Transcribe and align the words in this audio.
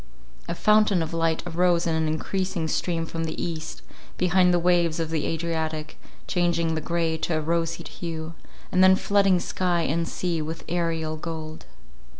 A 0.47 0.55
fountain 0.55 1.03
of 1.03 1.13
light 1.13 1.43
arose 1.45 1.85
in 1.85 1.93
an 1.93 2.07
encreasing 2.07 2.67
stream 2.67 3.05
from 3.05 3.25
the 3.25 3.39
east, 3.39 3.83
behind 4.17 4.51
the 4.51 4.57
waves 4.57 4.99
of 4.99 5.11
the 5.11 5.27
Adriatic, 5.27 5.99
changing 6.25 6.73
the 6.73 6.81
grey 6.81 7.19
to 7.19 7.37
a 7.37 7.39
roseate 7.39 7.87
hue, 7.99 8.33
and 8.71 8.83
then 8.83 8.95
flooding 8.95 9.39
sky 9.39 9.81
and 9.81 10.07
sea 10.09 10.41
with 10.41 10.63
aerial 10.67 11.17
gold. 11.17 11.67